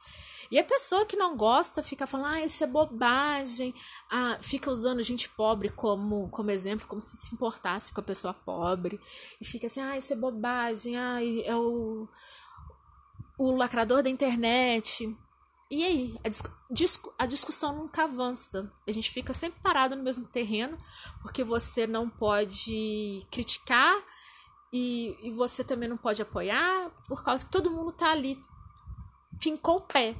[0.51, 3.73] E a pessoa que não gosta fica falando, ah, isso é bobagem,
[4.09, 8.33] ah, fica usando gente pobre como, como exemplo, como se se importasse com a pessoa
[8.33, 8.99] pobre,
[9.39, 12.05] e fica assim, ah, isso é bobagem, ah, é o,
[13.37, 15.15] o lacrador da internet.
[15.69, 16.27] E aí, a,
[16.73, 18.69] discu a discussão nunca avança.
[18.85, 20.77] A gente fica sempre parado no mesmo terreno,
[21.21, 23.95] porque você não pode criticar
[24.73, 28.37] e, e você também não pode apoiar, por causa que todo mundo tá ali,
[29.39, 30.13] fincou o pé.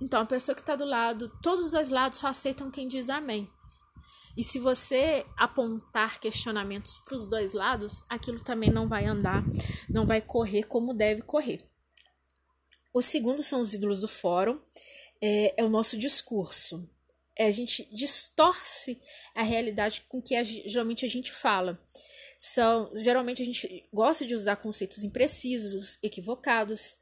[0.00, 3.10] Então, a pessoa que está do lado, todos os dois lados só aceitam quem diz
[3.10, 3.48] amém.
[4.36, 9.44] E se você apontar questionamentos para os dois lados, aquilo também não vai andar,
[9.88, 11.68] não vai correr como deve correr.
[12.92, 14.58] O segundo são os ídolos do fórum,
[15.20, 16.88] é, é o nosso discurso.
[17.36, 19.00] É, a gente distorce
[19.34, 21.80] a realidade com que a, geralmente a gente fala.
[22.38, 26.96] São, geralmente a gente gosta de usar conceitos imprecisos, equivocados,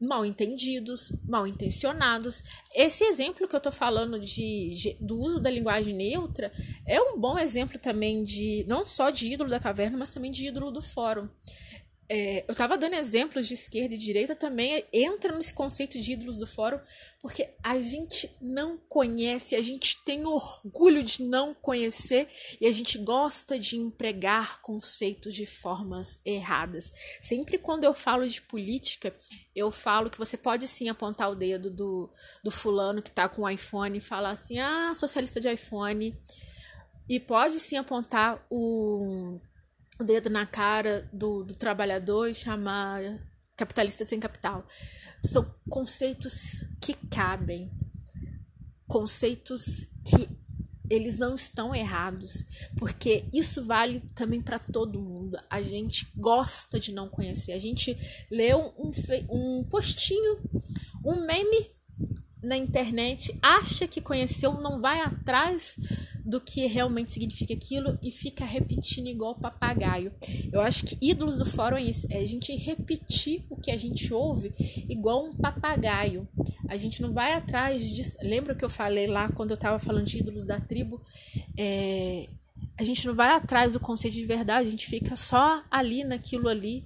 [0.00, 2.42] mal entendidos, mal intencionados.
[2.74, 6.50] Esse exemplo que eu tô falando de, de, do uso da linguagem neutra
[6.86, 10.46] é um bom exemplo também de não só de ídolo da caverna, mas também de
[10.46, 11.28] ídolo do fórum
[12.12, 16.38] é, eu estava dando exemplos de esquerda e direita, também entra nesse conceito de ídolos
[16.38, 16.80] do fórum,
[17.20, 22.26] porque a gente não conhece, a gente tem orgulho de não conhecer
[22.60, 26.90] e a gente gosta de empregar conceitos de formas erradas.
[27.22, 29.14] Sempre quando eu falo de política,
[29.54, 32.10] eu falo que você pode sim apontar o dedo do,
[32.42, 36.18] do fulano que está com o iPhone e falar assim: ah, socialista de iPhone.
[37.08, 39.40] E pode sim apontar o
[40.00, 43.02] o dedo na cara do, do trabalhador e chamar
[43.56, 44.66] capitalista sem capital.
[45.22, 47.70] São conceitos que cabem,
[48.86, 50.28] conceitos que
[50.88, 52.44] eles não estão errados,
[52.76, 55.38] porque isso vale também para todo mundo.
[55.48, 57.52] A gente gosta de não conhecer.
[57.52, 57.96] A gente
[58.30, 58.72] lê um,
[59.28, 60.40] um postinho,
[61.04, 61.70] um meme
[62.42, 65.76] na internet, acha que conheceu, não vai atrás
[66.24, 70.12] do que realmente significa aquilo e fica repetindo igual papagaio.
[70.52, 73.76] Eu acho que ídolos do fórum é isso, é a gente repetir o que a
[73.76, 74.52] gente ouve
[74.88, 76.28] igual um papagaio.
[76.68, 78.02] A gente não vai atrás de.
[78.22, 81.00] Lembra que eu falei lá quando eu tava falando de ídolos da tribo?
[81.58, 82.28] É...
[82.78, 86.48] A gente não vai atrás do conceito de verdade, a gente fica só ali naquilo
[86.48, 86.84] ali.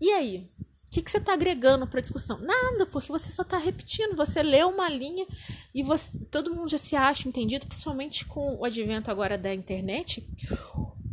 [0.00, 0.50] E aí?
[0.94, 2.38] Que, que você está agregando para a discussão?
[2.38, 4.14] Nada, porque você só está repetindo.
[4.16, 5.26] Você lê uma linha
[5.74, 10.24] e você, todo mundo já se acha entendido, principalmente com o advento agora da internet,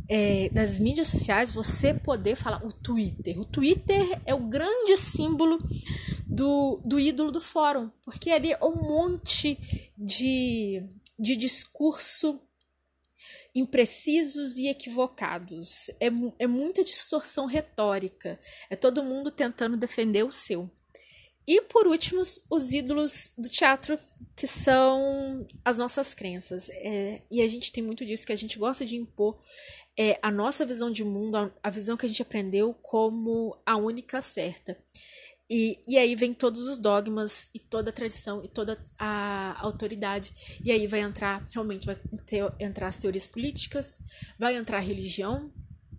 [0.07, 3.39] é, das mídias sociais, você poder falar o Twitter.
[3.39, 5.57] O Twitter é o grande símbolo
[6.27, 9.57] do, do ídolo do fórum, porque ali é um monte
[9.97, 10.83] de,
[11.17, 12.39] de discurso
[13.53, 15.89] imprecisos e equivocados.
[15.99, 16.07] É,
[16.39, 18.39] é muita distorção retórica.
[18.69, 20.69] É todo mundo tentando defender o seu.
[21.47, 23.97] E por último, os ídolos do teatro,
[24.35, 26.69] que são as nossas crenças.
[26.69, 29.39] É, e a gente tem muito disso, que a gente gosta de impor
[29.97, 33.75] é, a nossa visão de mundo, a, a visão que a gente aprendeu como a
[33.75, 34.77] única certa.
[35.53, 40.31] E, e aí vem todos os dogmas e toda a tradição e toda a autoridade.
[40.63, 43.99] E aí vai entrar, realmente, vai ter, entrar as teorias políticas,
[44.39, 45.51] vai entrar a religião,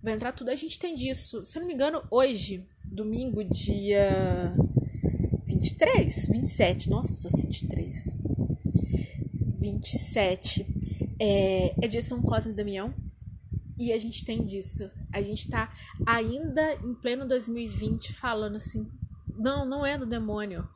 [0.03, 0.49] vai entrar tudo.
[0.49, 1.45] A gente tem disso.
[1.45, 4.55] Se eu não me engano, hoje, domingo, dia
[5.45, 8.07] 23, 27, nossa, 23.
[9.61, 10.67] 27
[11.21, 12.95] é, é dia São Cosme e Damião.
[13.79, 14.91] E a gente tem disso.
[15.13, 15.71] A gente tá
[16.07, 18.89] ainda em pleno 2020 falando assim,
[19.43, 20.69] não, não é do demônio.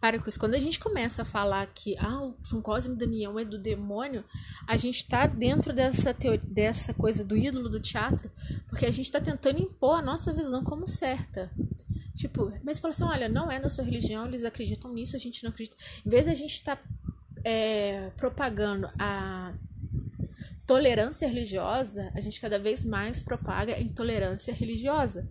[0.00, 0.38] Para com isso.
[0.38, 4.22] Quando a gente começa a falar que ah, São Cosme e Damião é do demônio,
[4.66, 8.30] a gente está dentro dessa, teoria, dessa coisa do ídolo do teatro,
[8.68, 11.50] porque a gente está tentando impor a nossa visão como certa.
[12.14, 15.42] Tipo, mas fala assim: olha, não é da sua religião, eles acreditam nisso, a gente
[15.42, 15.76] não acredita.
[16.04, 16.82] Em vez de a gente estar tá,
[17.42, 19.54] é, propagando a
[20.66, 25.28] tolerância religiosa, a gente cada vez mais propaga a intolerância religiosa.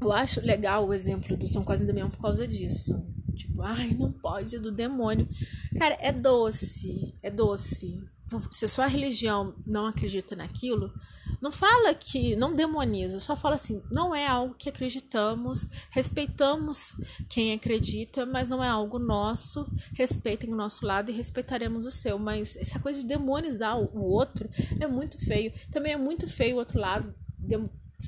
[0.00, 3.02] Eu acho legal o exemplo do São Cosme e Damião por causa disso.
[3.34, 5.28] Tipo, ai, não pode, é do demônio.
[5.76, 8.02] Cara, é doce, é doce.
[8.50, 10.92] Se a sua religião não acredita naquilo,
[11.40, 16.96] não fala que, não demoniza, só fala assim, não é algo que acreditamos, respeitamos
[17.28, 22.18] quem acredita, mas não é algo nosso, respeitem o nosso lado e respeitaremos o seu.
[22.18, 24.48] Mas essa coisa de demonizar o outro
[24.80, 25.52] é muito feio.
[25.70, 27.14] Também é muito feio o outro lado,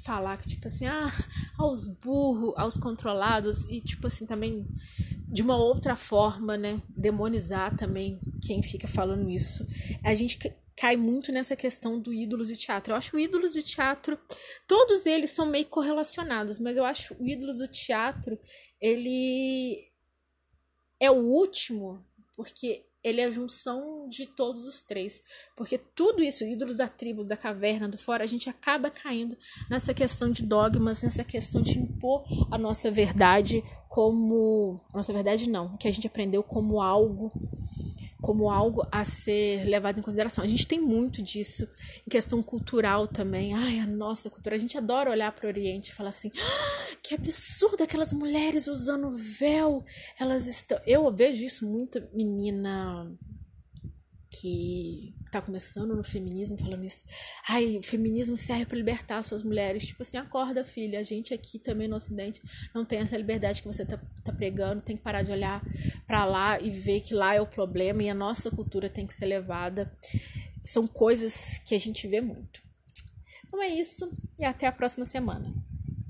[0.04, 1.10] falar que, tipo assim, ah,
[1.58, 4.66] aos burros, aos controlados, e, tipo assim, também
[5.26, 9.66] de uma outra forma, né, demonizar também quem fica falando isso.
[10.04, 10.38] A gente
[10.76, 12.92] cai muito nessa questão do ídolos de teatro.
[12.92, 14.18] Eu acho o ídolos de teatro,
[14.66, 18.38] todos eles são meio correlacionados, mas eu acho o ídolos do teatro,
[18.80, 19.90] ele
[20.98, 25.22] é o último, porque ele é a junção de todos os três.
[25.56, 29.36] Porque tudo isso, ídolos da tribo, da caverna, do fora, a gente acaba caindo
[29.68, 34.80] nessa questão de dogmas, nessa questão de impor a nossa verdade como.
[34.92, 37.32] A nossa verdade não, o que a gente aprendeu como algo
[38.20, 40.44] como algo a ser levado em consideração.
[40.44, 41.68] A gente tem muito disso
[42.06, 43.54] em questão cultural também.
[43.54, 44.56] Ai, a nossa cultura.
[44.56, 48.66] A gente adora olhar para o Oriente e falar assim: ah, que absurdo aquelas mulheres
[48.66, 49.84] usando véu.
[50.18, 50.78] Elas estão.
[50.86, 53.10] Eu vejo isso muito, menina
[54.30, 57.04] que tá começando no feminismo falando isso.
[57.48, 59.88] Ai, o feminismo serve para libertar suas mulheres.
[59.88, 61.00] Tipo assim, acorda, filha.
[61.00, 62.40] A gente aqui também no Ocidente
[62.72, 64.82] não tem essa liberdade que você tá, tá pregando.
[64.82, 65.62] Tem que parar de olhar
[66.06, 69.14] para lá e ver que lá é o problema e a nossa cultura tem que
[69.14, 69.92] ser levada.
[70.62, 72.62] São coisas que a gente vê muito.
[73.44, 74.08] Então é isso
[74.38, 75.52] e até a próxima semana.